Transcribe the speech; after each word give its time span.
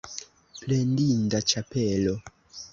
Plendinda 0.61 1.43
ĉapelo! 1.53 2.19